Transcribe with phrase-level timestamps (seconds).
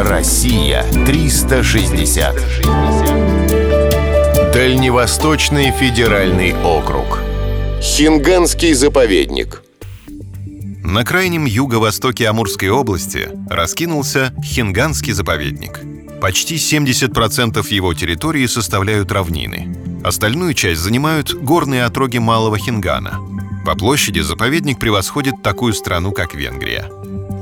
[0.00, 2.36] Россия 360.
[4.52, 7.18] Дальневосточный федеральный округ.
[7.82, 9.64] Хинганский заповедник.
[10.84, 15.80] На крайнем юго-востоке Амурской области раскинулся Хинганский заповедник.
[16.20, 19.76] Почти 70% его территории составляют равнины.
[20.04, 23.18] Остальную часть занимают горные отроги Малого Хингана.
[23.66, 26.88] По площади заповедник превосходит такую страну, как Венгрия.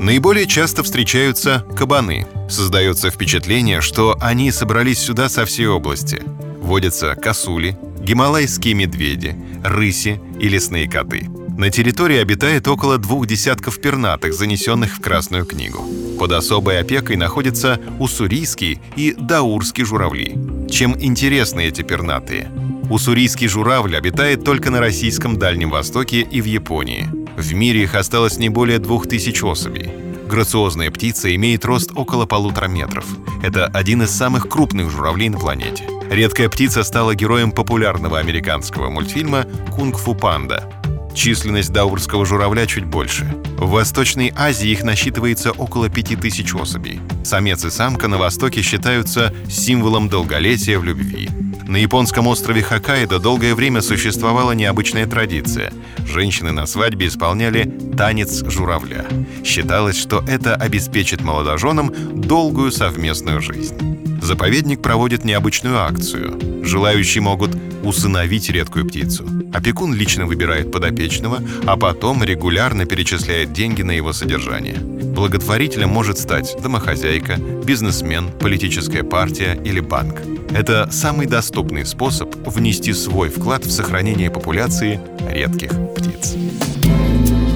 [0.00, 2.26] Наиболее часто встречаются кабаны.
[2.48, 6.22] Создается впечатление, что они собрались сюда со всей области.
[6.60, 11.28] Водятся косули, гималайские медведи, рыси и лесные коты.
[11.56, 15.82] На территории обитает около двух десятков пернатых, занесенных в Красную книгу.
[16.18, 20.34] Под особой опекой находятся уссурийские и даурские журавли.
[20.70, 22.50] Чем интересны эти пернатые?
[22.90, 27.25] Уссурийский журавль обитает только на российском Дальнем Востоке и в Японии.
[27.36, 29.90] В мире их осталось не более двух тысяч особей.
[30.26, 33.06] Грациозная птица имеет рост около полутора метров.
[33.42, 35.88] Это один из самых крупных журавлей на планете.
[36.10, 40.68] Редкая птица стала героем популярного американского мультфильма «Кунг-фу панда»,
[41.16, 43.24] Численность даурского журавля чуть больше.
[43.56, 47.00] В Восточной Азии их насчитывается около 5000 особей.
[47.24, 51.30] Самец и самка на Востоке считаются символом долголетия в любви.
[51.68, 55.72] На японском острове Хоккайдо долгое время существовала необычная традиция.
[56.06, 57.64] Женщины на свадьбе исполняли
[57.96, 59.04] танец журавля.
[59.44, 64.15] Считалось, что это обеспечит молодоженам долгую совместную жизнь.
[64.26, 66.64] Заповедник проводит необычную акцию.
[66.64, 69.24] Желающие могут усыновить редкую птицу.
[69.54, 74.78] Опекун лично выбирает подопечного, а потом регулярно перечисляет деньги на его содержание.
[74.78, 80.20] Благотворителем может стать домохозяйка, бизнесмен, политическая партия или банк.
[80.50, 84.98] Это самый доступный способ внести свой вклад в сохранение популяции
[85.30, 86.34] редких птиц.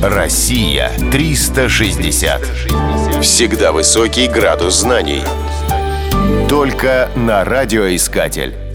[0.04, 2.42] Россия 360.
[3.22, 5.22] Всегда высокий градус знаний.
[6.48, 8.69] Только на радиоискатель.